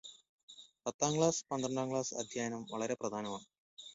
പത്താം 0.85 1.11
ക്ലാസ്, 1.17 1.43
പന്ത്രണ്ടാം 1.51 1.91
ക്ലാസ് 1.91 2.15
അധ്യയനം 2.15 2.63
വളരെ 2.71 2.95
പ്രധാനമാണ്. 2.95 3.47